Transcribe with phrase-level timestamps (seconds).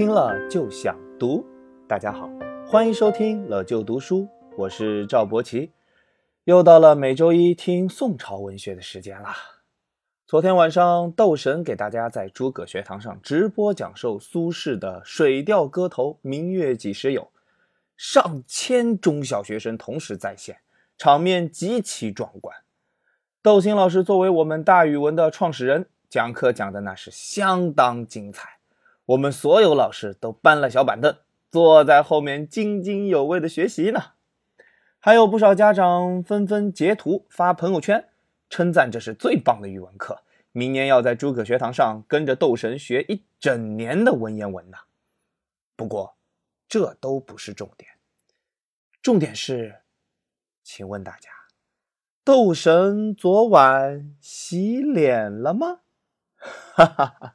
[0.00, 1.44] 听了就想读。
[1.86, 2.26] 大家好，
[2.66, 4.26] 欢迎收听了就读书，
[4.56, 5.72] 我是赵博奇。
[6.44, 9.36] 又到了每周一听宋朝文学的时间啦。
[10.26, 17.20] 昨天晚上，斗神给大家在诸葛学堂上直播讲授苏轼的《水调歌头·明月几时有》，
[17.94, 20.60] 上千中小学生同时在线，
[20.96, 22.56] 场面极其壮观。
[23.42, 28.59] 窦鑫老师作为我们大语文的创始人，讲课讲的那是相当精彩。
[29.10, 31.16] 我们所有老师都搬了小板凳，
[31.50, 34.12] 坐在后面津津有味的学习呢。
[35.00, 38.08] 还有不少家长纷纷截图发朋友圈，
[38.48, 44.78] 称赞这是最棒的语文课，明年要在诸葛学堂上跟着斗神学一整年的文言文呢。
[45.74, 46.16] 不过，
[46.68, 47.90] 这都不是重点，
[49.02, 49.80] 重点是，
[50.62, 51.30] 请问大家，
[52.22, 55.80] 斗神昨晚洗脸了吗？
[56.36, 57.34] 哈哈哈。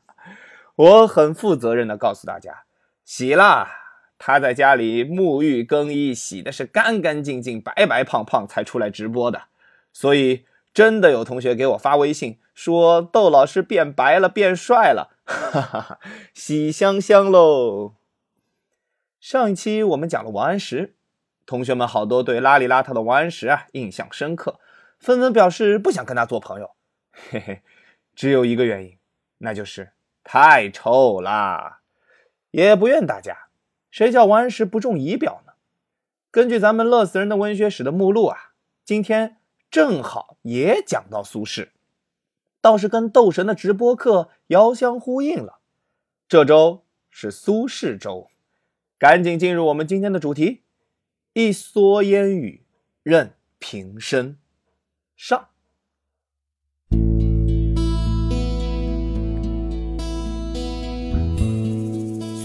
[0.75, 2.63] 我很负责任的告诉大家，
[3.03, 3.67] 洗了。
[4.17, 9.43] 他在家里沐浴更衣，洗的是干干净净、白白胖胖才出来直播的。
[9.91, 15.99] 所以真的有同学给我发微信说窦老师变白了、变帅了，哈哈哈，
[16.33, 17.95] 喜香香喽。
[19.19, 20.95] 上一期我们讲了王安石，
[21.45, 24.59] 同学们好多对邋里邋遢的王安石啊印象深刻，
[24.99, 26.71] 纷纷表示不想跟他做朋友。
[27.11, 27.61] 嘿嘿，
[28.15, 28.97] 只有一个原因，
[29.39, 29.94] 那就是。
[30.25, 31.81] 太臭啦！
[32.49, 33.47] 也不怨大家，
[33.91, 35.53] 谁叫王安石不重仪表呢？
[36.31, 38.53] 根据咱们乐死人的文学史的目录啊，
[38.83, 39.37] 今天
[39.69, 41.69] 正好也讲到苏轼，
[42.59, 45.59] 倒是跟斗神的直播课遥相呼应了。
[46.27, 48.31] 这周是苏轼周，
[48.97, 50.63] 赶紧进入我们今天的主题：
[51.33, 52.65] 一蓑烟雨
[53.03, 54.37] 任平生。
[55.15, 55.49] 上。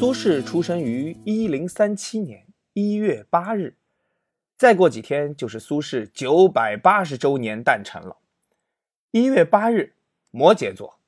[0.00, 3.76] 苏轼出生于一零三七年一月八日，
[4.56, 8.16] 再过几天就是苏轼九百八十周年诞辰了。
[9.10, 9.96] 一月八日，
[10.30, 10.98] 摩羯座，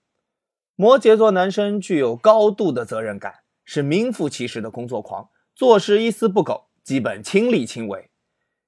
[0.76, 8.10] 摩羯座男生具有高度的责任感，是名副其实的工作狂，做事一丝不苟，基本亲力亲为。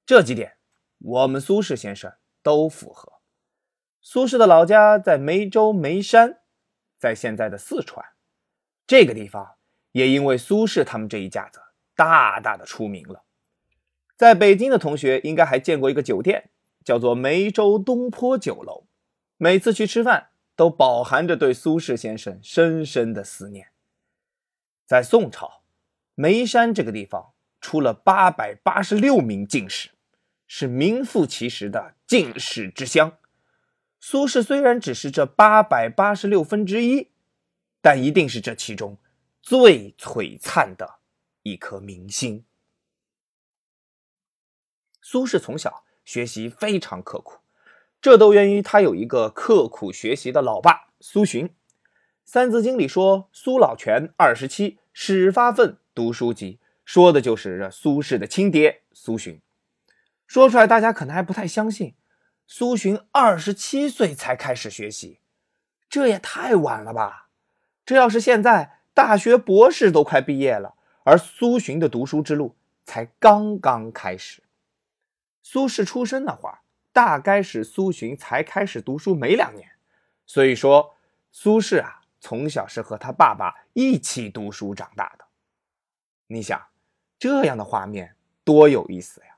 [0.07, 0.55] 这几点，
[1.01, 2.11] 我们苏轼先生
[2.43, 3.21] 都符合。
[4.01, 6.39] 苏轼的老家在梅州梅山，
[6.99, 8.03] 在现在的四川
[8.87, 9.57] 这个地方。
[9.95, 11.61] 也因为苏轼他们这一家子
[11.95, 13.23] 大大的出名了，
[14.17, 16.51] 在北京的同学应该还见过一个酒店，
[16.85, 18.87] 叫做梅州东坡酒楼。
[19.37, 23.69] 每次去吃饭，都饱含着对苏轼先生深深的思念。
[24.85, 25.63] 在宋朝，
[26.17, 29.91] 眉山这个地方出了八百八十六名进士，
[30.49, 33.13] 是名副其实的进士之乡。
[34.01, 37.11] 苏轼虽然只是这八百八十六分之一，
[37.81, 38.99] 但一定是这其中。
[39.45, 41.01] 最璀璨的
[41.43, 42.47] 一颗明星。
[45.03, 47.41] 苏轼从小学习非常刻苦，
[48.01, 51.49] 这都源于他有一个刻苦学习的老爸苏洵。
[52.25, 59.43] 《三字经》里说：“苏老泉二十七，始发愤读书籍”，说的就是这苏轼的亲爹苏洵。
[60.27, 61.95] 说出来大家可能还不太相信，
[62.47, 65.21] 苏洵二十七岁才开始学习，
[65.91, 67.29] 这也太晚了吧？
[67.85, 68.81] 这要是现在……
[68.95, 74.43] 大学博士都快毕业了，而苏洵的读书之路才刚刚开始。
[75.43, 76.61] 苏轼出生那会儿，
[76.93, 79.69] 大概是苏洵才开始读书没两年，
[80.25, 80.95] 所以说
[81.33, 85.25] 苏轼啊，从小是和他爸爸一起读书长大的。
[86.29, 86.69] 你想，
[87.19, 89.37] 这样的画面多有意思呀！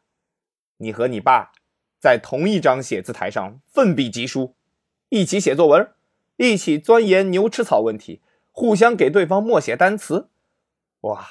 [0.76, 1.52] 你和你爸
[1.98, 4.54] 在同一张写字台上奋笔疾书，
[5.08, 5.94] 一起写作文，
[6.36, 8.20] 一起钻研牛吃草问题。
[8.58, 10.30] 互相给对方默写单词，
[11.02, 11.28] 哇，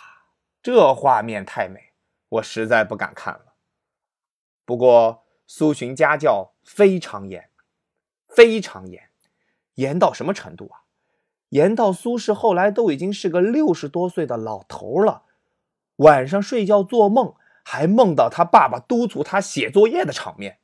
[0.62, 1.92] 这画面太美，
[2.30, 3.54] 我实在不敢看了。
[4.64, 7.50] 不过苏洵家教非常严，
[8.28, 9.10] 非常严，
[9.74, 10.86] 严到什么程度啊？
[11.50, 15.24] 严到苏轼后来都已经是个六十多岁的老头了，
[15.96, 17.34] 晚上睡觉做梦
[17.64, 20.60] 还梦到他爸爸督促他写作业的场面，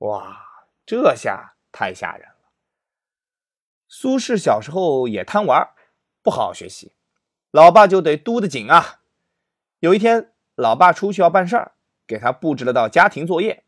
[0.00, 2.34] 哇，这下太吓人了。
[3.92, 5.68] 苏轼小时候也贪玩，
[6.22, 6.92] 不好好学习，
[7.50, 9.00] 老爸就得督得紧啊。
[9.78, 11.72] 有一天，老爸出去要办事儿，
[12.06, 13.64] 给他布置了道家庭作业。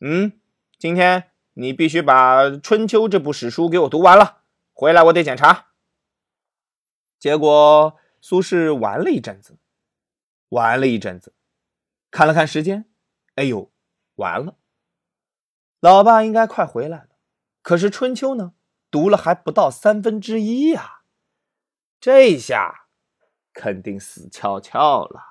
[0.00, 0.40] 嗯，
[0.78, 5.68] 今天你必须把《春秋》这部史书给我读完了，回来我得检查。
[7.18, 9.58] 结果苏轼玩了一阵子，
[10.48, 11.32] 玩了一阵子，
[12.10, 12.86] 看了看时间，
[13.36, 13.70] 哎呦，
[14.16, 14.56] 完了，
[15.78, 17.08] 老爸应该快回来了，
[17.62, 18.54] 可是《春秋》呢？
[18.90, 21.01] 读了还不到三分之一呀，
[22.02, 22.88] 这下
[23.52, 25.22] 肯定死翘翘了。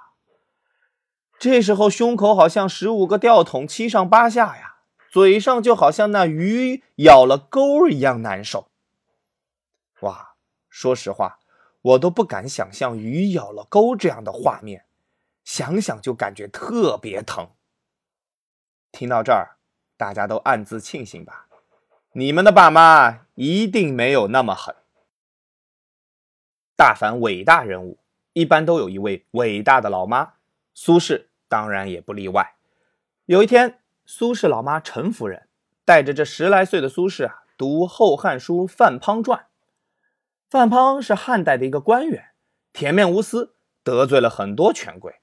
[1.37, 4.77] 这时候胸口好像十五个吊桶，七上八下呀，
[5.11, 8.71] 嘴上就好像那鱼咬了钩一样难受。
[9.99, 10.35] 哇，
[10.69, 11.39] 说实话，
[11.81, 14.85] 我都不敢想象鱼咬了钩这样的画面，
[15.43, 17.49] 想想就感觉特别疼。
[18.93, 19.57] 听到这儿，
[19.97, 21.47] 大家都暗自庆幸吧，
[22.13, 24.73] 你们的爸妈一定没有那么狠。
[26.81, 27.99] 大凡伟大人物，
[28.33, 30.33] 一般都有一位伟大的老妈，
[30.73, 32.55] 苏轼当然也不例外。
[33.25, 35.47] 有一天，苏轼老妈陈夫人
[35.85, 39.39] 带着这十来岁的苏轼啊，读《后汉书·范滂传》。
[40.49, 42.31] 范滂是汉代的一个官员，
[42.73, 45.17] 铁面无私，得罪了很多权贵。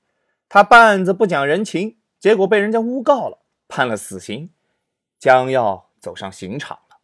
[0.49, 3.41] 他办案子不讲人情，结果被人家诬告了。
[3.67, 4.51] 判了死刑，
[5.19, 6.99] 将要走上刑场了。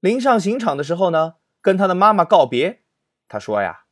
[0.00, 2.78] 临上刑场的时候呢，跟他的妈妈告别。
[3.32, 3.84] 他说：“呀，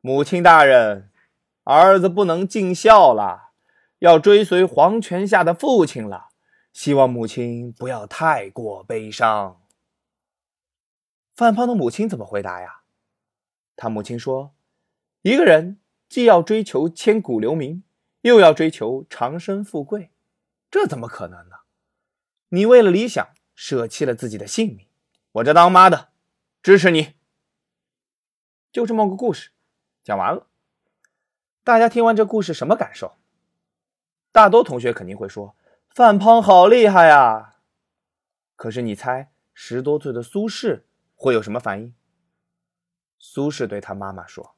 [0.00, 1.10] 母亲大人，
[1.64, 3.50] 儿子不能尽孝了，
[3.98, 6.28] 要追随皇权下的父亲了。
[6.72, 9.60] 希望母亲不要太过悲伤。”
[11.36, 12.80] 范滂的母亲怎么回答呀？
[13.76, 14.54] 他母亲说
[15.20, 15.78] ：“一个人
[16.08, 17.82] 既要追求千古留名，
[18.22, 20.08] 又要追求长生富贵。”
[20.72, 21.56] 这怎么可能呢？
[22.48, 24.86] 你为了理想舍弃了自己的性命，
[25.32, 26.08] 我这当妈的
[26.62, 27.19] 支持你。
[28.72, 29.50] 就这么个故事，
[30.02, 30.46] 讲完了。
[31.64, 33.16] 大家听完这故事什么感受？
[34.32, 35.56] 大多同学肯定会说
[35.90, 37.56] ：“范滂好厉害呀！”
[38.54, 40.84] 可是你猜，十多岁的苏轼
[41.16, 41.94] 会有什么反应？
[43.18, 44.54] 苏轼对他妈妈说：“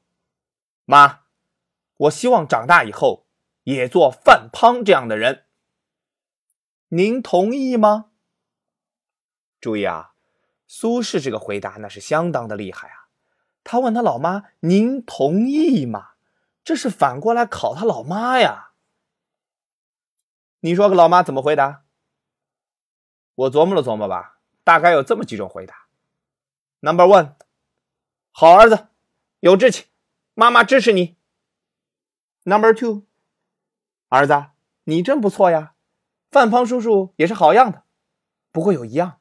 [0.85, 1.21] 妈，
[1.97, 3.25] 我希望长大以后
[3.63, 5.45] 也做范滂这样的人。”
[6.89, 8.11] 您同意吗？
[9.59, 10.13] 注意啊，
[10.67, 13.02] 苏轼这个回答那是相当的厉害啊！
[13.63, 16.11] 他问他老妈：“您同意吗？”
[16.63, 18.71] 这是反过来考他老妈呀。
[20.61, 21.83] 你说个老妈怎么回答？
[23.35, 25.87] 我琢磨了琢磨吧，大概有这么几种回答
[26.79, 27.33] ：Number one，
[28.31, 28.87] 好儿子，
[29.39, 29.87] 有志气，
[30.35, 31.17] 妈妈支持你
[32.43, 33.03] ；Number two，
[34.07, 34.45] 儿子，
[34.85, 35.73] 你真不错呀。
[36.31, 37.83] 范滂叔叔也是好样的，
[38.51, 39.19] 不过有一样，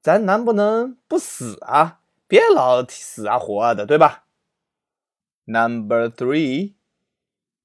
[0.00, 2.00] 咱能不能不死啊？
[2.32, 4.24] 别老死啊活的，对吧
[5.44, 6.76] ？Number three，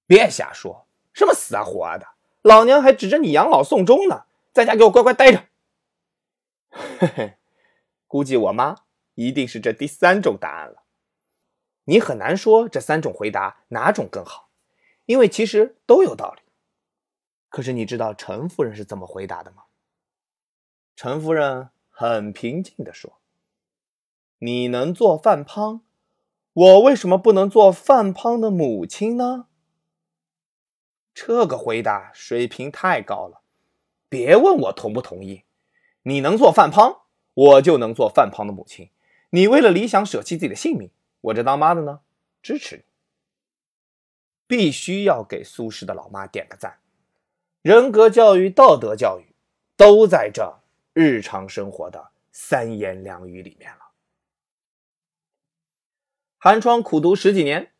[0.06, 2.06] 别瞎说，什么死啊活的，
[2.42, 5.46] 老娘还指着你养老送终呢，在家给我乖乖待着。
[6.70, 7.38] 嘿嘿，
[8.08, 8.76] 估计我妈
[9.14, 10.84] 一定是这第三种答案了。
[11.86, 14.50] 你很难说这三种回答哪种更好，
[15.06, 16.42] 因为其实都有道理。
[17.48, 19.64] 可是你知道陈夫人是怎么回答的吗？
[20.98, 23.17] 陈夫人很平静地说
[24.40, 25.82] ：“你能做范滂，
[26.54, 29.48] 我为什么不能做范滂的母亲呢？”
[31.14, 33.42] 这个回答水平太高了，
[34.08, 35.44] 别问我同不同意。
[36.04, 37.00] 你能做范滂，
[37.34, 38.92] 我就能做范滂的母亲。
[39.32, 40.92] 你为了理想舍弃自己的性命，
[41.22, 42.02] 我这当妈的呢，
[42.42, 42.84] 支持你。
[44.46, 46.80] 必须要给苏轼的老妈点个赞。
[47.62, 49.36] 人格教育、道德教育，
[49.76, 50.60] 都在这
[50.94, 53.87] 日常生活的三言两语里面了。
[56.40, 57.72] 寒窗苦读十几年，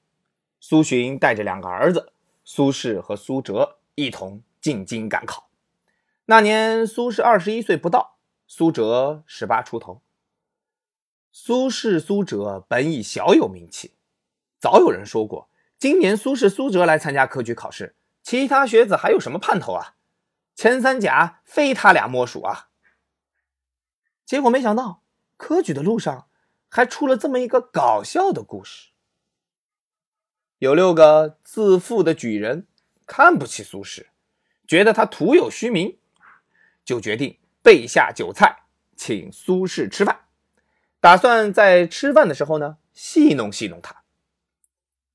[0.60, 2.12] 苏洵带着两个儿子
[2.44, 5.52] 苏轼和苏辙一同进京赶考。
[6.26, 10.02] 那年苏轼二十一岁不到，苏辙十八出头。
[11.32, 13.94] 苏轼、苏辙本已小有名气，
[14.60, 17.96] 早有人说过，今年苏轼、苏辙来参加科举考试。
[18.24, 19.94] 其他学子还有什么盼头啊？
[20.56, 22.70] 前三甲非他俩莫属啊！
[24.26, 25.04] 结果没想到，
[25.38, 26.27] 科举的路上
[26.70, 28.90] 还出了这么一个搞笑的故事。
[30.60, 32.68] 有六个自负的举人
[33.06, 34.08] 看不起苏轼，
[34.68, 35.98] 觉得他徒有虚名，
[36.86, 38.64] 就决定备下酒菜
[38.96, 40.26] 请苏轼吃饭，
[41.00, 44.04] 打算在吃饭的时候呢戏弄戏弄他。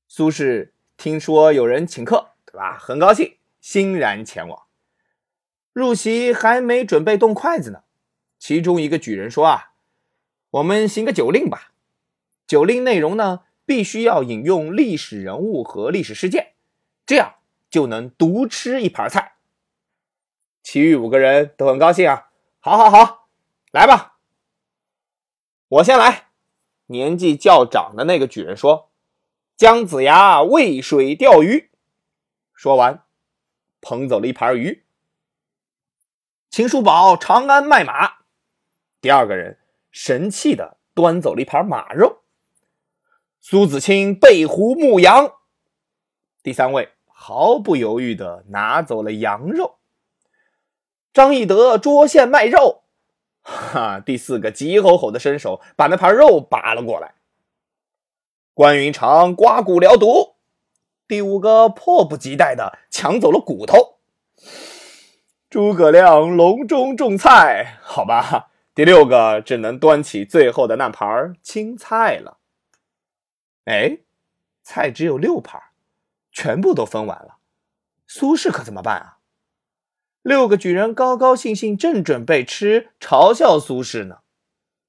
[0.07, 2.29] 苏轼听说有人请客。
[2.45, 2.77] 对吧？
[2.77, 4.67] 很高兴，欣然前往。
[5.71, 7.81] 入席还没准备动筷子呢，
[8.37, 9.72] 其中一个举人说：“啊，
[10.53, 11.71] 我们行个酒令吧。
[12.45, 16.53] 酒令内容呢，必须要引用历史人物和历史事件，
[17.05, 17.35] 这样
[17.71, 19.37] 就能独吃一盘菜。”
[20.61, 22.29] 其余五个人都很高兴啊，
[22.59, 23.27] 好，好，好，
[23.71, 24.17] 来吧。
[25.67, 26.27] 我先来。
[26.87, 28.91] 年纪较长的那个举人说
[29.57, 31.71] ：“姜子牙渭水钓鱼。”
[32.53, 33.03] 说完，
[33.81, 34.85] 捧走了一盘鱼。
[36.51, 38.17] 秦叔宝长安卖马，
[39.01, 39.57] 第二个人
[39.93, 42.23] 神气的端走了一盘马肉。
[43.39, 45.33] 苏子清背狐牧羊，
[46.41, 49.77] 第三位毫不犹豫的拿走了羊肉。
[51.13, 52.83] 张翼德捉线卖肉，
[53.43, 53.99] 哈！
[53.99, 57.13] 第四个急吼吼的伸手把那盘肉拔了过来。
[58.55, 60.35] 关云长刮骨疗毒，
[61.07, 63.99] 第五个迫不及待的抢走了骨头。
[65.49, 68.49] 诸葛亮隆中种菜，好吧。
[68.75, 72.39] 第六个只能端起最后的那盘青菜了。
[73.65, 73.99] 哎，
[74.63, 75.61] 菜只有六盘，
[76.31, 77.37] 全部都分完了。
[78.07, 79.17] 苏轼可怎么办啊？
[80.23, 84.21] 六个举人高高兴兴，正准备吃，嘲笑苏轼呢。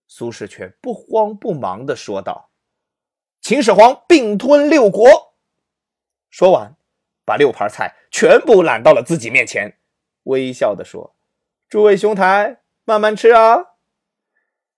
[0.07, 2.50] 苏轼却不慌不忙地说道
[3.43, 5.35] ：“秦始皇并吞六国。”
[6.31, 6.76] 说完，
[7.26, 9.79] 把六盘菜全部揽到了自己面前，
[10.23, 11.14] 微笑地说
[11.69, 13.73] ：“诸位兄台，慢慢吃啊。”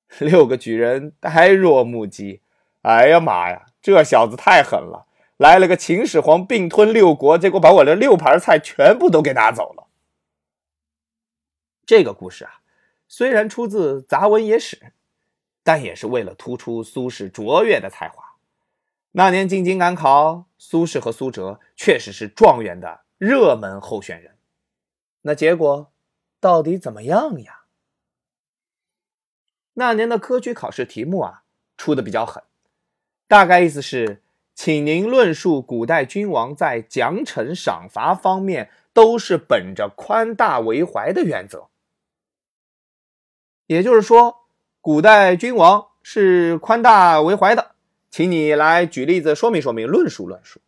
[0.21, 2.41] 六个举人呆若木鸡。
[2.83, 5.07] 哎呀妈呀，这小子太狠了！
[5.37, 9.87] 来了个秦始皇并吞六国，结果把我的六盘菜全部都给拿走了。
[11.85, 12.61] 这个故事啊，
[13.07, 14.77] 虽然出自《杂文野史》，
[15.63, 18.37] 但也是为了突出苏轼卓越的才华。
[19.13, 24.37] 那年进京赶考，苏轼和苏辙确实是状元的热门候选人。
[25.23, 25.93] 那结果
[26.41, 27.66] 到底怎么样呀？
[29.79, 31.43] 那年的科举考试题目啊，
[31.77, 32.43] 出的比较狠，
[33.29, 34.23] 大概意思是，
[34.55, 41.69] 请您论述古代君王在奖惩赏罚方面都是本着宽大为怀的原则。
[43.67, 44.47] 也就是说，
[44.81, 47.73] 古代君王是宽大为怀的，
[48.11, 50.59] 请你来举例子说明说明，论述论述。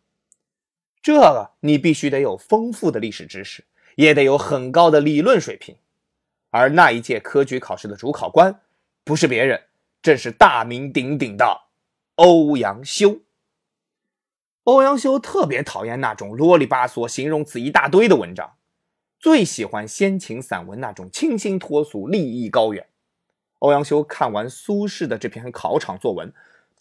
[1.01, 3.63] 这个你必须得有丰富的历史知识，
[3.95, 5.77] 也得有很高的理论水平。
[6.51, 8.59] 而那一届科举考试的主考官。
[9.09, 9.63] 不是别人，
[10.03, 11.61] 正是大名鼎鼎的
[12.13, 13.21] 欧阳修。
[14.65, 18.57] 欧阳修特别讨厌那种啰里吧嗦、形容词一大堆的文章，
[19.19, 22.85] 最喜欢先秦散文那种清新脱俗、立意高远。
[23.57, 26.31] 欧阳修看完苏轼的这篇考场作文，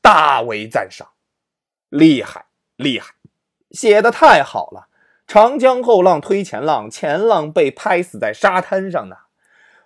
[0.02, 1.08] 大为赞赏
[1.88, 2.44] ：“厉害，
[2.76, 3.14] 厉害，
[3.70, 4.88] 写的太好了！
[5.26, 9.16] 长江后浪推前浪，前浪被拍死在沙滩上呢。”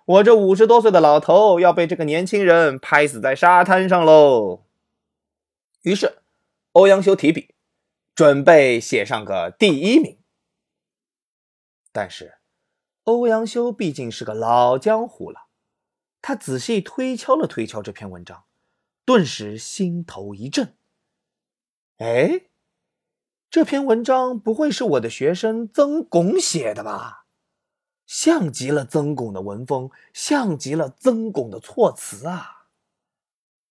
[0.05, 4.65] 我这五十多岁的老头要被这个年轻人拍死在沙滩上喽！
[5.83, 6.21] 于是，
[6.73, 7.55] 欧阳修提笔，
[8.13, 10.19] 准备写上个第一名。
[11.93, 12.39] 但是，
[13.03, 15.47] 欧阳修毕竟是个老江湖了，
[16.21, 18.43] 他仔细推敲了推敲这篇文章，
[19.05, 20.75] 顿时心头一震。
[21.97, 22.47] 哎，
[23.49, 27.22] 这篇文章不会是我的学生曾巩写的吧？
[28.05, 32.67] 像极了曾巩的文风，像极了曾巩的措辞啊！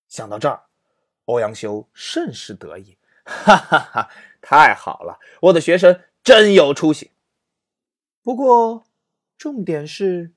[0.08, 0.64] 想到这儿，
[1.26, 4.10] 欧阳修甚是得意，哈哈哈！
[4.40, 7.12] 太好了，我的学生真有出息。
[8.22, 8.84] 不过，
[9.38, 10.32] 重点是，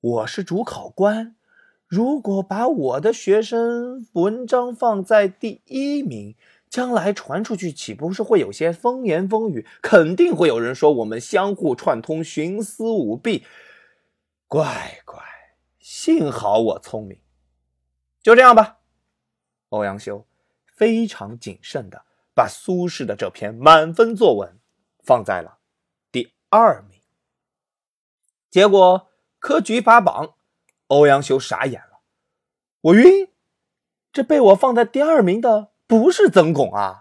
[0.00, 1.36] 我是主考官，
[1.86, 6.36] 如果把我的学生文章放在第一名。
[6.70, 9.66] 将来传出去，岂不是会有些风言风语？
[9.82, 13.44] 肯定会有人说我们相互串通、徇私舞弊。
[14.46, 15.20] 乖乖，
[15.80, 17.20] 幸好我聪明。
[18.22, 18.78] 就这样吧。
[19.70, 20.26] 欧阳修
[20.76, 24.60] 非常谨慎的把苏轼的这篇满分作文
[25.02, 25.58] 放在了
[26.12, 27.00] 第二名。
[28.48, 29.08] 结果
[29.40, 30.34] 科举发榜，
[30.86, 32.00] 欧阳修傻眼了。
[32.80, 33.28] 我晕，
[34.12, 35.72] 这被我放在第二名的。
[35.90, 37.00] 不是曾巩啊，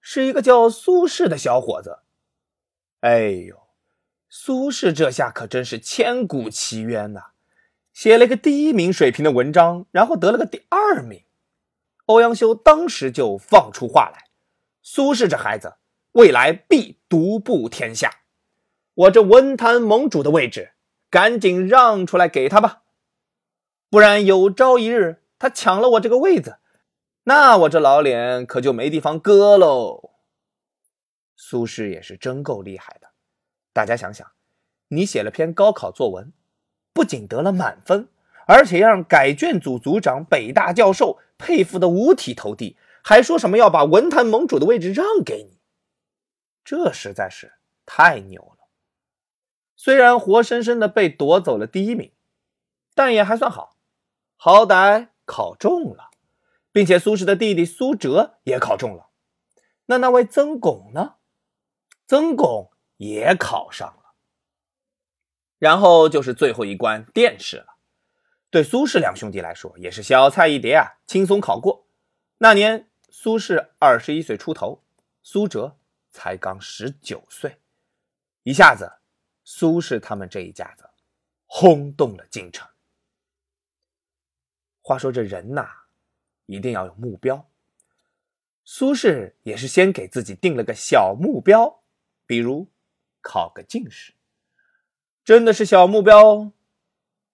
[0.00, 2.00] 是一个叫苏轼的小伙子。
[2.98, 3.68] 哎呦，
[4.28, 7.26] 苏轼这下可真是千古奇冤呐！
[7.92, 11.22] 写了个第一名水平的文章，然后得了个第二名。
[12.06, 14.24] 欧阳修当时就放出话来
[14.82, 15.76] ：“苏轼这孩子，
[16.10, 18.22] 未来必独步天下。
[18.94, 20.72] 我这文坛盟主的位置，
[21.08, 22.82] 赶紧让出来给他吧，
[23.88, 26.56] 不然有朝一日他抢了我这个位子。”
[27.24, 30.12] 那我这老脸可就没地方搁喽。
[31.36, 33.08] 苏轼也是真够厉害的，
[33.72, 34.30] 大家想想，
[34.88, 36.32] 你写了篇高考作文，
[36.92, 38.08] 不仅得了满分，
[38.46, 45.58] 而且让改卷组组长、北大教授佩服的五体投地，还说什么要把文坛盟主的位置让给你，
[46.64, 47.54] 这实在是
[47.84, 48.68] 太牛了。
[49.76, 52.12] 虽然活生生的被夺走了第一名，
[52.94, 53.76] 但也还算好，
[54.36, 56.10] 好歹考中了。
[56.74, 59.10] 并且苏轼的弟弟苏辙也考中了，
[59.86, 61.18] 那那位曾巩呢？
[62.04, 64.16] 曾巩也考上了，
[65.60, 67.76] 然后就是最后一关殿试了。
[68.50, 71.86] 对苏轼两兄弟来说也是小菜一碟啊，轻松考过。
[72.38, 74.82] 那年苏轼二十一岁出头，
[75.22, 75.78] 苏辙
[76.10, 77.60] 才刚十九岁，
[78.42, 78.94] 一下子，
[79.44, 80.90] 苏轼他们这一家子
[81.46, 82.68] 轰动了京城。
[84.80, 85.83] 话说这人呐，
[86.46, 87.48] 一定要有目标。
[88.64, 91.82] 苏轼也是先给自己定了个小目标，
[92.26, 92.68] 比如
[93.20, 94.14] 考个进士，
[95.22, 96.52] 真的是小目标哦。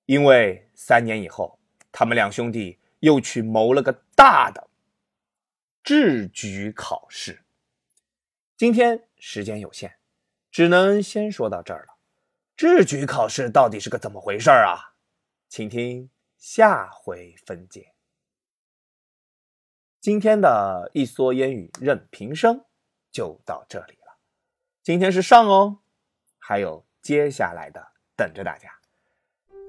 [0.07, 1.61] 因为三年以后，
[1.93, 4.69] 他们两兄弟又去谋了个大的
[5.85, 7.45] 制举考试。
[8.57, 9.99] 今天时间有限，
[10.51, 11.95] 只能先说到这儿了。
[12.57, 14.95] 制举考试到底是个怎么回事啊？
[15.49, 17.95] 请听下回分解。
[20.01, 22.65] 今天的一蓑烟雨任平生
[23.13, 24.17] 就到这里了。
[24.83, 25.77] 今天是上哦，
[26.39, 28.71] 还有接下来的等着大家。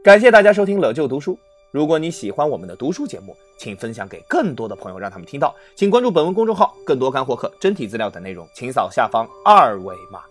[0.01, 1.33] 感谢大家收听《乐就读书》。
[1.73, 5.53] 如果你喜欢我们的读书节目，请分享给更多的朋友，让他们听到。
[5.75, 10.23] 请关注本文公众号，更多干货课、真题资料等内容，请扫下方二维码。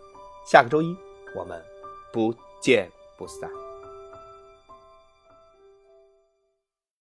[0.47, 0.97] 下个周一，
[1.37, 1.63] 我们
[2.11, 2.89] 不见
[3.19, 3.70] 不散。